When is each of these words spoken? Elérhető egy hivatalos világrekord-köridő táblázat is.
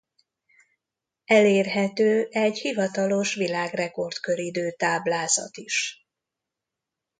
Elérhető 1.25 2.27
egy 2.31 2.57
hivatalos 2.57 3.33
világrekord-köridő 3.33 4.71
táblázat 4.71 5.57
is. 5.57 6.07